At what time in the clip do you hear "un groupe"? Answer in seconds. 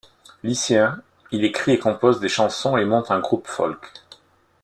3.11-3.45